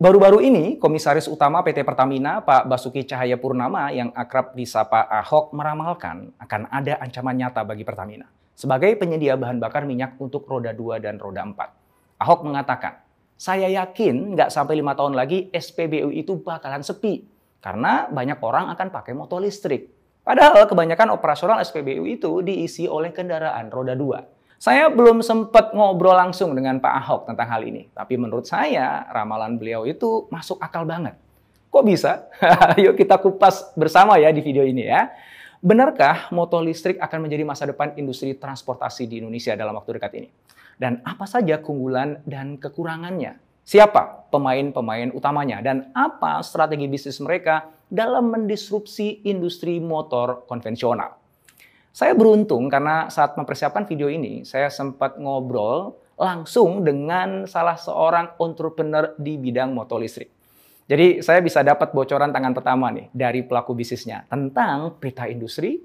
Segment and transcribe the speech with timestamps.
[0.00, 6.32] Baru-baru ini, Komisaris Utama PT Pertamina, Pak Basuki Cahaya Purnama yang akrab disapa Ahok meramalkan
[6.40, 8.24] akan ada ancaman nyata bagi Pertamina
[8.56, 12.16] sebagai penyedia bahan bakar minyak untuk roda 2 dan roda 4.
[12.16, 13.04] Ahok mengatakan,
[13.36, 17.28] saya yakin nggak sampai lima tahun lagi SPBU itu bakalan sepi
[17.60, 19.92] karena banyak orang akan pakai motor listrik.
[20.24, 24.39] Padahal kebanyakan operasional SPBU itu diisi oleh kendaraan roda 2.
[24.60, 29.56] Saya belum sempat ngobrol langsung dengan Pak Ahok tentang hal ini, tapi menurut saya ramalan
[29.56, 31.16] beliau itu masuk akal banget.
[31.72, 32.28] Kok bisa?
[32.84, 35.16] Yuk kita kupas bersama ya di video ini ya.
[35.64, 40.28] Benarkah motor listrik akan menjadi masa depan industri transportasi di Indonesia dalam waktu dekat ini?
[40.76, 43.40] Dan apa saja keunggulan dan kekurangannya?
[43.64, 51.19] Siapa pemain-pemain utamanya dan apa strategi bisnis mereka dalam mendisrupsi industri motor konvensional?
[51.90, 59.10] Saya beruntung karena saat mempersiapkan video ini, saya sempat ngobrol langsung dengan salah seorang entrepreneur
[59.18, 60.30] di bidang motor listrik.
[60.86, 65.82] Jadi saya bisa dapat bocoran tangan pertama nih dari pelaku bisnisnya tentang berita industri,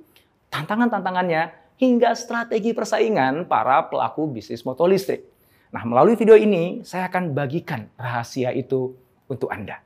[0.54, 5.26] tantangan-tantangannya, hingga strategi persaingan para pelaku bisnis motor listrik.
[5.74, 8.94] Nah, melalui video ini saya akan bagikan rahasia itu
[9.26, 9.82] untuk Anda.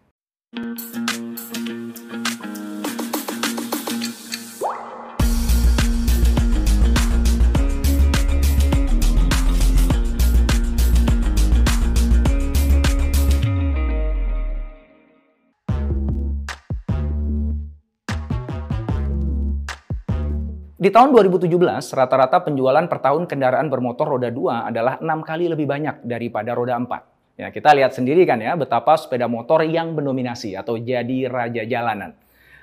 [20.80, 21.52] Di tahun 2017,
[21.92, 26.80] rata-rata penjualan per tahun kendaraan bermotor roda 2 adalah enam kali lebih banyak daripada roda
[26.80, 27.36] 4.
[27.36, 32.16] Ya, kita lihat sendiri kan ya betapa sepeda motor yang mendominasi atau jadi raja jalanan.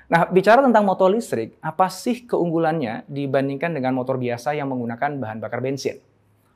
[0.08, 5.36] Nah, bicara tentang motor listrik, apa sih keunggulannya dibandingkan dengan motor biasa yang menggunakan bahan
[5.36, 6.00] bakar bensin?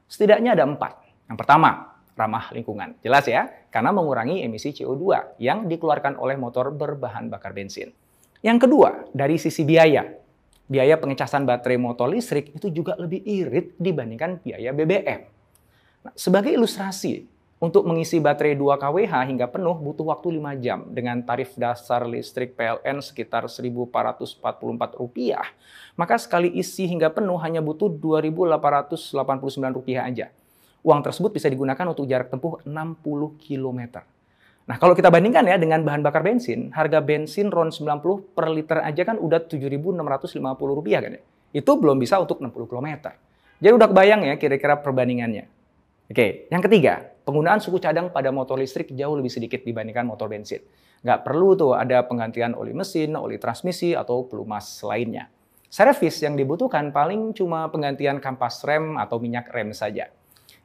[0.08, 0.96] Setidaknya ada empat.
[1.28, 2.96] Yang pertama, ramah lingkungan.
[3.04, 7.92] Jelas ya, karena mengurangi emisi CO2 yang dikeluarkan oleh motor berbahan bakar bensin.
[8.40, 10.08] Yang kedua, dari sisi biaya
[10.70, 15.26] biaya pengecasan baterai motor listrik itu juga lebih irit dibandingkan biaya BBM.
[16.06, 17.26] Nah, sebagai ilustrasi,
[17.60, 22.56] untuk mengisi baterai 2 kWh hingga penuh butuh waktu 5 jam dengan tarif dasar listrik
[22.56, 24.40] PLN sekitar Rp1.444.
[25.92, 29.12] Maka sekali isi hingga penuh hanya butuh Rp2.889
[30.00, 30.32] aja.
[30.80, 34.00] Uang tersebut bisa digunakan untuk jarak tempuh 60 km.
[34.68, 38.78] Nah, kalau kita bandingkan ya dengan bahan bakar bensin, harga bensin RON 90 per liter
[38.84, 40.40] aja kan udah Rp7.650
[41.00, 41.22] kan ya.
[41.50, 43.10] Itu belum bisa untuk 60 km.
[43.60, 45.44] Jadi udah kebayang ya kira-kira perbandingannya.
[46.10, 50.58] Oke, yang ketiga, penggunaan suku cadang pada motor listrik jauh lebih sedikit dibandingkan motor bensin.
[51.06, 55.30] Nggak perlu tuh ada penggantian oli mesin, oli transmisi, atau pelumas lainnya.
[55.70, 60.10] Servis yang dibutuhkan paling cuma penggantian kampas rem atau minyak rem saja.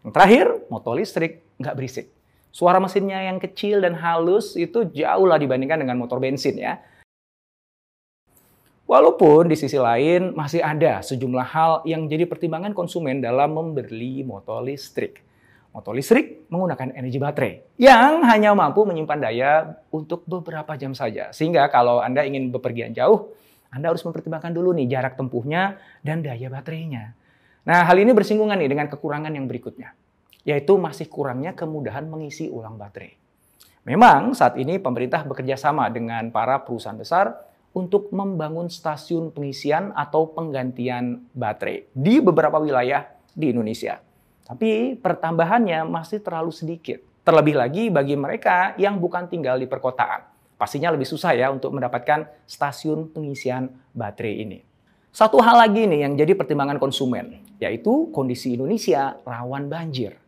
[0.02, 2.15] Yang terakhir, motor listrik nggak berisik.
[2.56, 6.80] Suara mesinnya yang kecil dan halus itu jauh lah dibandingkan dengan motor bensin ya.
[8.88, 14.64] Walaupun di sisi lain masih ada sejumlah hal yang jadi pertimbangan konsumen dalam membeli motor
[14.64, 15.20] listrik.
[15.76, 21.36] Motor listrik menggunakan energi baterai yang hanya mampu menyimpan daya untuk beberapa jam saja.
[21.36, 23.36] Sehingga kalau Anda ingin bepergian jauh,
[23.68, 25.76] Anda harus mempertimbangkan dulu nih jarak tempuhnya
[26.08, 27.20] dan daya baterainya.
[27.68, 30.05] Nah, hal ini bersinggungan nih dengan kekurangan yang berikutnya
[30.46, 33.18] yaitu masih kurangnya kemudahan mengisi ulang baterai.
[33.86, 37.38] Memang saat ini pemerintah bekerja sama dengan para perusahaan besar
[37.76, 43.04] untuk membangun stasiun pengisian atau penggantian baterai di beberapa wilayah
[43.36, 44.00] di Indonesia.
[44.46, 47.04] Tapi pertambahannya masih terlalu sedikit.
[47.26, 50.24] Terlebih lagi bagi mereka yang bukan tinggal di perkotaan.
[50.56, 54.60] Pastinya lebih susah ya untuk mendapatkan stasiun pengisian baterai ini.
[55.12, 60.25] Satu hal lagi nih yang jadi pertimbangan konsumen, yaitu kondisi Indonesia rawan banjir.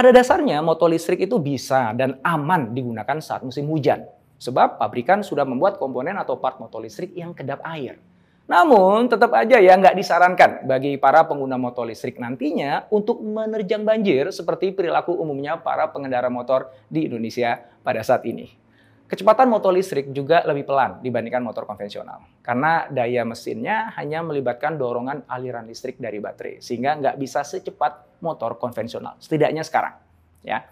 [0.00, 4.08] Pada dasarnya motor listrik itu bisa dan aman digunakan saat musim hujan.
[4.40, 8.00] Sebab pabrikan sudah membuat komponen atau part motor listrik yang kedap air.
[8.48, 14.32] Namun tetap aja ya nggak disarankan bagi para pengguna motor listrik nantinya untuk menerjang banjir
[14.32, 18.48] seperti perilaku umumnya para pengendara motor di Indonesia pada saat ini.
[19.10, 22.22] Kecepatan motor listrik juga lebih pelan dibandingkan motor konvensional.
[22.46, 26.62] Karena daya mesinnya hanya melibatkan dorongan aliran listrik dari baterai.
[26.62, 29.18] Sehingga nggak bisa secepat motor konvensional.
[29.18, 29.98] Setidaknya sekarang.
[30.46, 30.62] ya.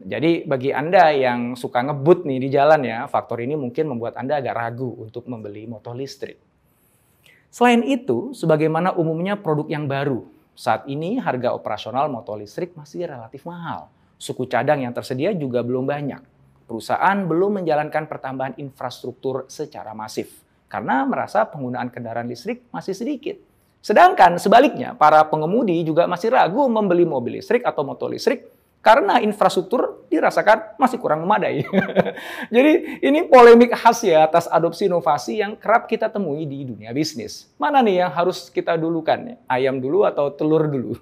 [0.00, 4.40] Jadi bagi Anda yang suka ngebut nih di jalan ya, faktor ini mungkin membuat Anda
[4.40, 6.40] agak ragu untuk membeli motor listrik.
[7.52, 10.24] Selain itu, sebagaimana umumnya produk yang baru,
[10.56, 13.92] saat ini harga operasional motor listrik masih relatif mahal.
[14.16, 16.31] Suku cadang yang tersedia juga belum banyak.
[16.72, 20.40] Perusahaan belum menjalankan pertambahan infrastruktur secara masif
[20.72, 23.36] karena merasa penggunaan kendaraan listrik masih sedikit.
[23.84, 28.48] Sedangkan sebaliknya, para pengemudi juga masih ragu membeli mobil listrik atau motor listrik
[28.80, 31.60] karena infrastruktur dirasakan masih kurang memadai.
[32.54, 37.52] Jadi ini polemik khas ya atas adopsi inovasi yang kerap kita temui di dunia bisnis.
[37.60, 39.36] Mana nih yang harus kita dulukan?
[39.44, 40.96] Ayam dulu atau telur dulu?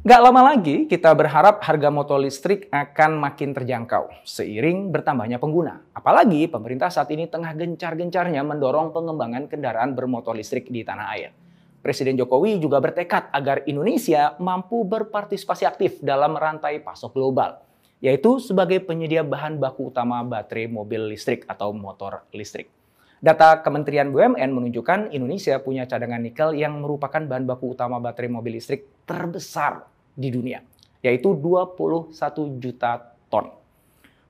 [0.00, 5.84] Gak lama lagi kita berharap harga motor listrik akan makin terjangkau seiring bertambahnya pengguna.
[5.92, 11.36] Apalagi pemerintah saat ini tengah gencar-gencarnya mendorong pengembangan kendaraan bermotor listrik di tanah air.
[11.84, 17.60] Presiden Jokowi juga bertekad agar Indonesia mampu berpartisipasi aktif dalam rantai pasok global,
[18.00, 22.72] yaitu sebagai penyedia bahan baku utama baterai mobil listrik atau motor listrik.
[23.20, 28.56] Data Kementerian BUMN menunjukkan Indonesia punya cadangan nikel yang merupakan bahan baku utama baterai mobil
[28.56, 29.84] listrik terbesar
[30.16, 30.64] di dunia,
[31.04, 32.16] yaitu 21
[32.56, 33.52] juta ton.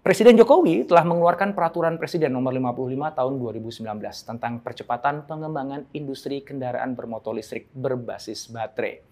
[0.02, 3.86] Presiden Jokowi telah mengeluarkan peraturan Presiden nomor 55 tahun 2019
[4.26, 9.06] tentang percepatan pengembangan industri kendaraan bermotor listrik berbasis baterai.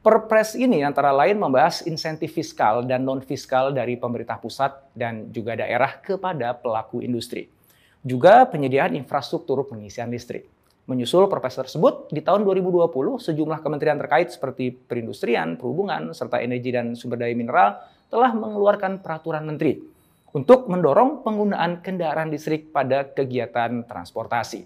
[0.00, 6.00] Perpres ini antara lain membahas insentif fiskal dan non-fiskal dari pemerintah pusat dan juga daerah
[6.00, 7.57] kepada pelaku industri.
[8.06, 10.46] Juga penyediaan infrastruktur pengisian listrik.
[10.88, 16.96] Menyusul perpres tersebut, di tahun 2020 sejumlah kementerian terkait seperti perindustrian, perhubungan, serta energi dan
[16.96, 17.76] sumber daya mineral
[18.08, 19.84] telah mengeluarkan peraturan menteri
[20.32, 24.64] untuk mendorong penggunaan kendaraan listrik pada kegiatan transportasi.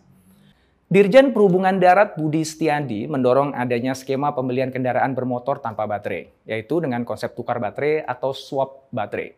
[0.92, 7.00] Dirjen Perhubungan Darat Budi Setiandi mendorong adanya skema pembelian kendaraan bermotor tanpa baterai, yaitu dengan
[7.08, 9.32] konsep tukar baterai atau swap baterai.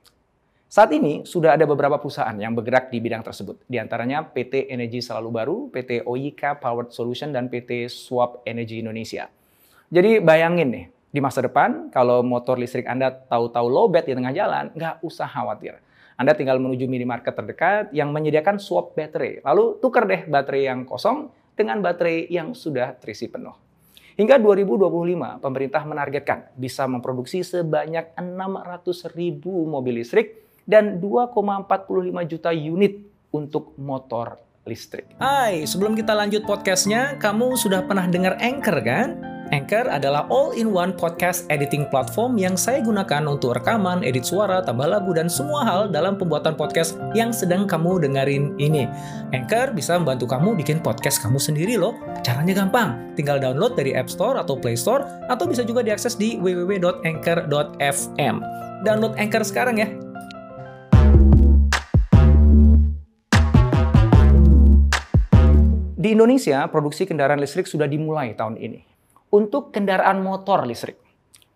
[0.74, 4.98] Saat ini sudah ada beberapa perusahaan yang bergerak di bidang tersebut, di antaranya PT Energi
[4.98, 9.30] Selalu Baru, PT OYK Powered Solution, dan PT Swap Energy Indonesia.
[9.86, 14.74] Jadi bayangin nih, di masa depan kalau motor listrik Anda tahu-tahu lowbat di tengah jalan,
[14.74, 15.78] nggak usah khawatir
[16.14, 19.42] anda tinggal menuju minimarket terdekat yang menyediakan swap baterai.
[19.42, 21.26] Lalu tukar deh baterai yang kosong
[21.58, 23.50] dengan baterai yang sudah terisi penuh.
[24.14, 33.04] Hingga 2025, pemerintah menargetkan bisa memproduksi sebanyak 600 ribu mobil listrik dan 2,45 juta unit
[33.32, 35.12] untuk motor listrik.
[35.20, 39.34] Hai, sebelum kita lanjut podcastnya, kamu sudah pernah dengar Anchor kan?
[39.52, 45.12] Anchor adalah all-in-one podcast editing platform yang saya gunakan untuk rekaman, edit suara, tambah lagu,
[45.12, 48.88] dan semua hal dalam pembuatan podcast yang sedang kamu dengerin ini.
[49.36, 51.92] Anchor bisa membantu kamu bikin podcast kamu sendiri loh.
[52.24, 56.40] Caranya gampang, tinggal download dari App Store atau Play Store, atau bisa juga diakses di
[56.40, 58.36] www.anchor.fm.
[58.80, 60.03] Download Anchor sekarang ya.
[66.04, 68.84] Di Indonesia, produksi kendaraan listrik sudah dimulai tahun ini
[69.32, 71.00] untuk kendaraan motor listrik.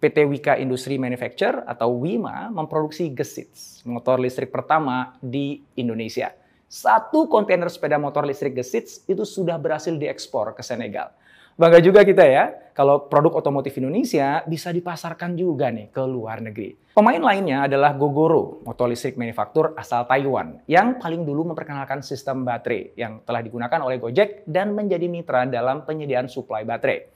[0.00, 6.32] PT Wika Industri Manufacture atau WIMA memproduksi Gesits, motor listrik pertama di Indonesia.
[6.64, 11.12] Satu kontainer sepeda motor listrik Gesits itu sudah berhasil diekspor ke Senegal.
[11.58, 16.94] Bangga juga kita ya, kalau produk otomotif Indonesia bisa dipasarkan juga nih ke luar negeri.
[16.94, 22.94] Pemain lainnya adalah Gogoro, motor listrik manufaktur asal Taiwan, yang paling dulu memperkenalkan sistem baterai
[22.94, 27.10] yang telah digunakan oleh Gojek dan menjadi mitra dalam penyediaan suplai baterai.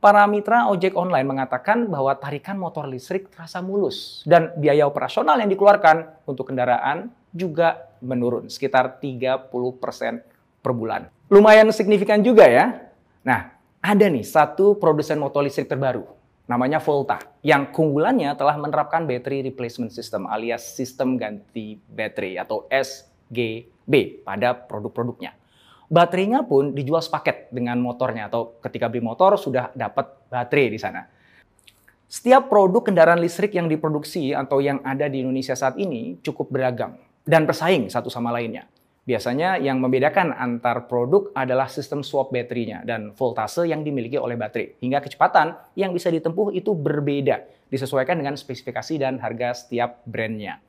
[0.00, 5.52] Para mitra ojek online mengatakan bahwa tarikan motor listrik terasa mulus dan biaya operasional yang
[5.52, 9.52] dikeluarkan untuk kendaraan juga menurun sekitar 30%
[10.64, 11.12] per bulan.
[11.28, 12.88] Lumayan signifikan juga ya.
[13.22, 16.06] Nah, ada nih satu produsen motor listrik terbaru
[16.46, 24.22] namanya Volta yang keunggulannya telah menerapkan battery replacement system alias sistem ganti baterai atau SGB
[24.26, 25.34] pada produk-produknya.
[25.92, 31.04] Baterainya pun dijual sepaket dengan motornya atau ketika beli motor sudah dapat baterai di sana.
[32.08, 36.96] Setiap produk kendaraan listrik yang diproduksi atau yang ada di Indonesia saat ini cukup beragam
[37.28, 38.71] dan bersaing satu sama lainnya.
[39.02, 44.78] Biasanya yang membedakan antar produk adalah sistem swap baterainya dan voltase yang dimiliki oleh baterai.
[44.78, 50.62] Hingga kecepatan yang bisa ditempuh itu berbeda, disesuaikan dengan spesifikasi dan harga setiap brandnya.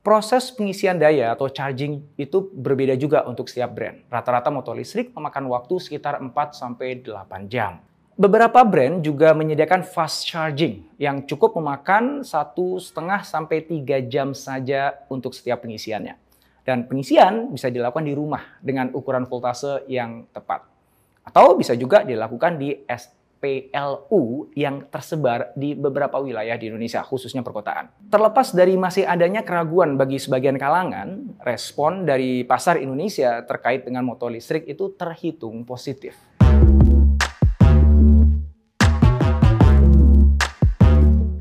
[0.00, 4.00] Proses pengisian daya atau charging itu berbeda juga untuk setiap brand.
[4.08, 7.04] Rata-rata motor listrik memakan waktu sekitar 4-8
[7.52, 7.84] jam.
[8.16, 14.96] Beberapa brand juga menyediakan fast charging yang cukup memakan satu setengah sampai 3 jam saja
[15.12, 16.27] untuk setiap pengisiannya.
[16.68, 20.68] Dan pengisian bisa dilakukan di rumah dengan ukuran voltase yang tepat.
[21.24, 22.76] Atau bisa juga dilakukan di
[23.40, 28.12] PLU yang tersebar di beberapa wilayah di Indonesia, khususnya perkotaan.
[28.12, 34.28] Terlepas dari masih adanya keraguan bagi sebagian kalangan, respon dari pasar Indonesia terkait dengan motor
[34.28, 36.20] listrik itu terhitung positif.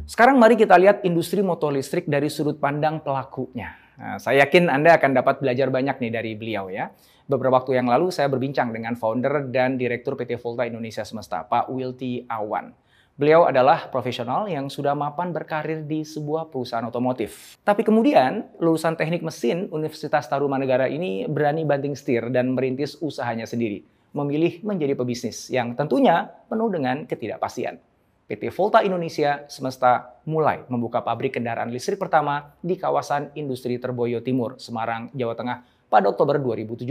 [0.08, 3.87] Sekarang mari kita lihat industri motor listrik dari sudut pandang pelakunya.
[3.98, 6.94] Nah, saya yakin Anda akan dapat belajar banyak nih dari beliau ya.
[7.26, 11.68] Beberapa waktu yang lalu saya berbincang dengan founder dan direktur PT Volta Indonesia Semesta, Pak
[11.74, 12.72] Wilty Awan.
[13.18, 17.58] Beliau adalah profesional yang sudah mapan berkarir di sebuah perusahaan otomotif.
[17.66, 23.82] Tapi kemudian, lulusan teknik mesin Universitas Tarumanegara ini berani banting setir dan merintis usahanya sendiri.
[24.14, 27.82] Memilih menjadi pebisnis yang tentunya penuh dengan ketidakpastian.
[28.28, 34.60] PT Volta Indonesia semesta mulai membuka pabrik kendaraan listrik pertama di kawasan industri Terboyo Timur,
[34.60, 36.84] Semarang, Jawa Tengah pada Oktober 2017.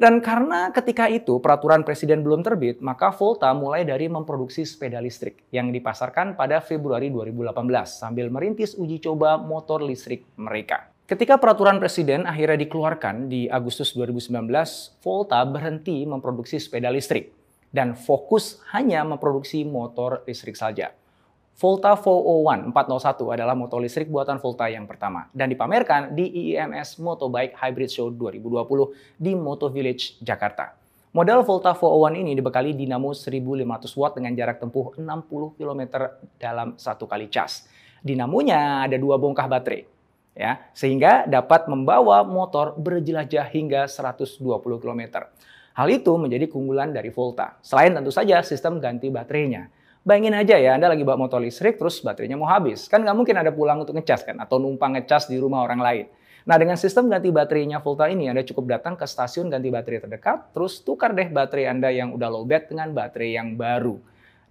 [0.00, 5.44] Dan karena ketika itu peraturan presiden belum terbit, maka Volta mulai dari memproduksi sepeda listrik
[5.52, 7.54] yang dipasarkan pada Februari 2018
[7.84, 10.88] sambil merintis uji coba motor listrik mereka.
[11.04, 14.40] Ketika peraturan presiden akhirnya dikeluarkan di Agustus 2019,
[15.04, 17.43] Volta berhenti memproduksi sepeda listrik
[17.74, 20.94] dan fokus hanya memproduksi motor listrik saja.
[21.58, 27.54] Volta 401 401 adalah motor listrik buatan Volta yang pertama dan dipamerkan di IIMS Motobike
[27.58, 30.74] Hybrid Show 2020 di Moto Village, Jakarta.
[31.14, 35.82] Model Volta 401 ini dibekali dinamo 1500 watt dengan jarak tempuh 60 km
[36.42, 37.70] dalam satu kali cas.
[38.02, 39.86] Dinamonya ada dua bongkah baterai,
[40.34, 44.42] ya, sehingga dapat membawa motor berjelajah hingga 120
[44.82, 45.30] km.
[45.74, 47.58] Hal itu menjadi keunggulan dari Volta.
[47.58, 49.66] Selain tentu saja sistem ganti baterainya.
[50.06, 52.86] Bayangin aja ya, Anda lagi bawa motor listrik terus baterainya mau habis.
[52.86, 56.06] Kan nggak mungkin ada pulang untuk ngecas kan, atau numpang ngecas di rumah orang lain.
[56.46, 60.54] Nah dengan sistem ganti baterainya Volta ini, Anda cukup datang ke stasiun ganti baterai terdekat,
[60.54, 63.98] terus tukar deh baterai Anda yang udah lowbat dengan baterai yang baru.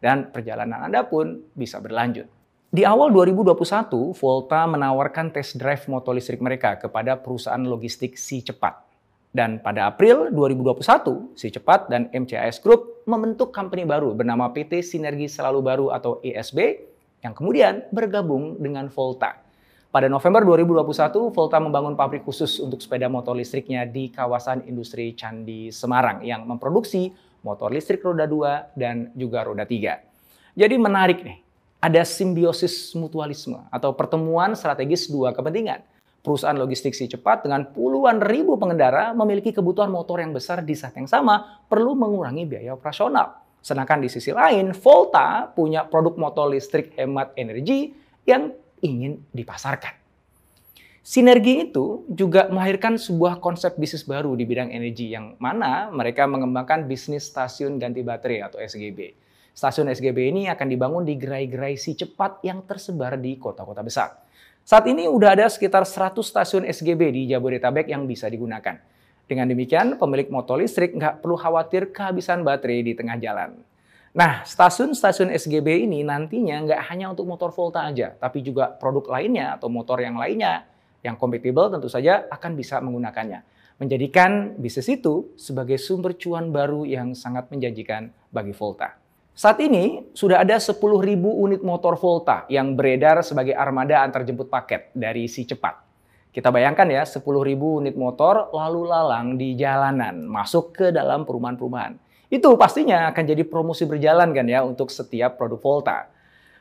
[0.03, 2.27] Dan perjalanan Anda pun bisa berlanjut.
[2.74, 8.93] Di awal 2021, Volta menawarkan test drive motor listrik mereka kepada perusahaan logistik Si Cepat.
[9.34, 15.25] Dan pada April 2021, Si Cepat dan MCAS Group membentuk company baru bernama PT Sinergi
[15.25, 16.86] Selalu Baru atau ESB
[17.25, 19.42] yang kemudian bergabung dengan Volta.
[19.90, 25.74] Pada November 2021, Volta membangun pabrik khusus untuk sepeda motor listriknya di kawasan industri Candi
[25.74, 27.10] Semarang yang memproduksi
[27.42, 30.54] motor listrik roda 2 dan juga roda 3.
[30.54, 31.42] Jadi menarik nih,
[31.82, 35.84] ada simbiosis mutualisme atau pertemuan strategis dua kepentingan
[36.24, 40.96] Perusahaan logistik si cepat dengan puluhan ribu pengendara memiliki kebutuhan motor yang besar di saat
[40.96, 43.44] yang sama perlu mengurangi biaya operasional.
[43.60, 47.92] Sedangkan di sisi lain, Volta punya produk motor listrik hemat energi
[48.24, 50.00] yang ingin dipasarkan.
[51.03, 56.88] Sinergi itu juga melahirkan sebuah konsep bisnis baru di bidang energi yang mana mereka mengembangkan
[56.88, 59.12] bisnis stasiun ganti baterai atau SGB.
[59.51, 64.24] Stasiun SGB ini akan dibangun di gerai-gerai si cepat yang tersebar di kota-kota besar.
[64.63, 68.79] Saat ini udah ada sekitar 100 stasiun SGB di Jabodetabek yang bisa digunakan.
[69.27, 73.60] Dengan demikian, pemilik motor listrik nggak perlu khawatir kehabisan baterai di tengah jalan.
[74.15, 79.60] Nah, stasiun-stasiun SGB ini nantinya nggak hanya untuk motor Volta aja, tapi juga produk lainnya
[79.60, 80.63] atau motor yang lainnya
[81.03, 83.43] yang kompatibel tentu saja akan bisa menggunakannya.
[83.84, 89.02] Menjadikan bisnis itu sebagai sumber cuan baru yang sangat menjanjikan bagi Volta.
[89.34, 90.78] Saat ini sudah ada 10.000
[91.18, 95.82] unit motor Volta yang beredar sebagai armada antar jemput paket dari si cepat.
[96.30, 97.25] Kita bayangkan ya 10.000
[97.58, 101.98] unit motor lalu lalang di jalanan masuk ke dalam perumahan-perumahan.
[102.30, 106.13] Itu pastinya akan jadi promosi berjalan kan ya untuk setiap produk Volta.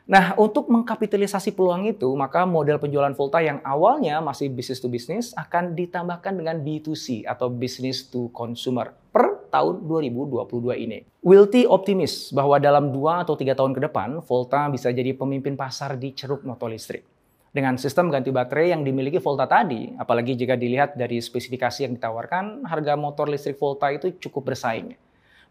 [0.09, 5.29] Nah, untuk mengkapitalisasi peluang itu, maka model penjualan Volta yang awalnya masih business to business
[5.37, 11.05] akan ditambahkan dengan B2C atau business to consumer per tahun 2022 ini.
[11.21, 15.95] Wilty optimis bahwa dalam 2 atau 3 tahun ke depan, Volta bisa jadi pemimpin pasar
[15.95, 17.05] di ceruk motor listrik.
[17.53, 22.65] Dengan sistem ganti baterai yang dimiliki Volta tadi, apalagi jika dilihat dari spesifikasi yang ditawarkan,
[22.65, 24.97] harga motor listrik Volta itu cukup bersaing.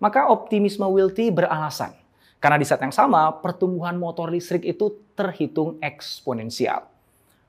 [0.02, 2.02] Maka optimisme Wilty beralasan
[2.42, 6.91] karena di saat yang sama, pertumbuhan motor listrik itu terhitung eksponensial.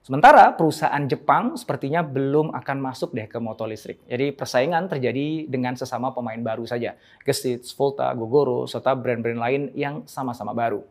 [0.04, 4.04] Sementara perusahaan Jepang sepertinya belum akan masuk deh ke motor listrik.
[4.04, 7.00] Jadi persaingan terjadi dengan sesama pemain baru saja.
[7.24, 10.84] Gestitz, Volta, Gogoro, serta brand-brand lain yang sama-sama baru.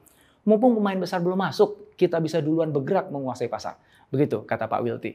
[0.49, 3.77] Mumpung pemain besar belum masuk, kita bisa duluan bergerak menguasai pasar.
[4.09, 5.13] Begitu kata Pak Wilty.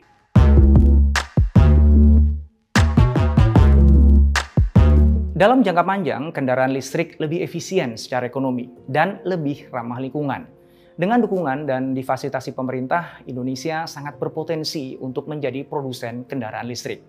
[5.34, 10.57] Dalam jangka panjang, kendaraan listrik lebih efisien secara ekonomi dan lebih ramah lingkungan.
[10.98, 17.06] Dengan dukungan dan difasilitasi pemerintah, Indonesia sangat berpotensi untuk menjadi produsen kendaraan listrik.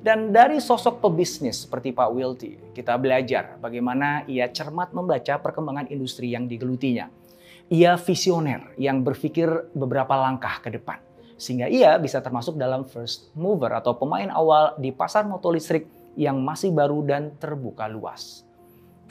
[0.00, 6.32] Dan dari sosok pebisnis seperti Pak Wilty, kita belajar bagaimana ia cermat membaca perkembangan industri
[6.32, 7.12] yang digelutinya.
[7.68, 10.96] Ia visioner yang berpikir beberapa langkah ke depan.
[11.36, 15.84] Sehingga ia bisa termasuk dalam first mover atau pemain awal di pasar motor listrik
[16.16, 18.48] yang masih baru dan terbuka luas.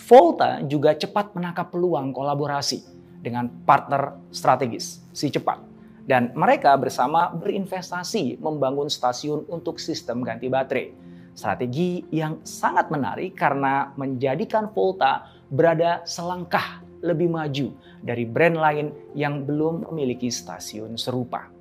[0.02, 8.38] Volta juga cepat menangkap peluang kolaborasi dengan partner strategis, si cepat dan mereka bersama berinvestasi
[8.38, 10.94] membangun stasiun untuk sistem ganti baterai.
[11.36, 19.44] Strategi yang sangat menarik karena menjadikan Volta berada selangkah lebih maju dari brand lain yang
[19.44, 21.52] belum memiliki stasiun serupa.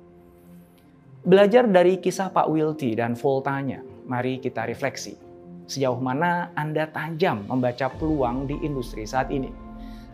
[1.25, 5.17] Belajar dari kisah Pak Wilty dan Voltanya, mari kita refleksi.
[5.65, 9.64] Sejauh mana Anda tajam membaca peluang di industri saat ini?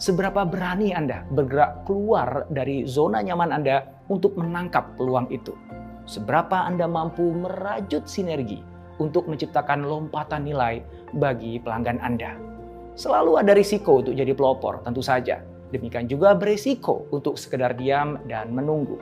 [0.01, 5.53] Seberapa berani Anda bergerak keluar dari zona nyaman Anda untuk menangkap peluang itu?
[6.10, 8.65] Seberapa Anda mampu merajut sinergi
[8.98, 10.81] untuk menciptakan lompatan nilai
[11.22, 12.34] bagi pelanggan Anda?
[12.98, 15.46] Selalu ada risiko untuk jadi pelopor, tentu saja.
[15.70, 18.98] Demikian juga berisiko untuk sekedar diam dan menunggu.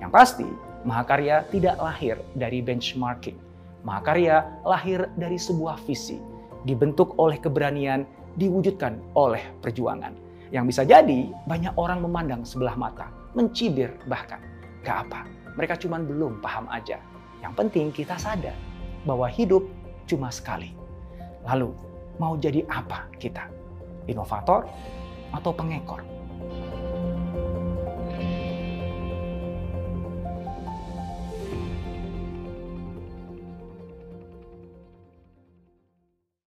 [0.00, 0.48] Yang pasti,
[0.88, 3.36] Mahakarya tidak lahir dari benchmarking.
[3.84, 6.16] Mahakarya lahir dari sebuah visi,
[6.64, 8.08] dibentuk oleh keberanian,
[8.40, 10.29] diwujudkan oleh perjuangan.
[10.50, 13.06] Yang bisa jadi banyak orang memandang sebelah mata,
[13.38, 14.42] mencibir bahkan.
[14.82, 15.22] Gak apa,
[15.54, 16.98] mereka cuma belum paham aja.
[17.38, 18.54] Yang penting kita sadar
[19.06, 19.62] bahwa hidup
[20.10, 20.74] cuma sekali.
[21.46, 21.72] Lalu,
[22.18, 23.46] mau jadi apa kita?
[24.10, 24.66] Inovator
[25.30, 26.02] atau pengekor?